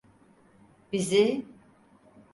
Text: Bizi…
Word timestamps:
Bizi… 0.93 1.45